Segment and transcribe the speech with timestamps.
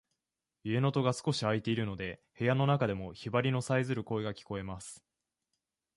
[0.63, 5.03] 家の戸が少し開いているので、部屋の中でもヒバリのさえずる声が聞こえます。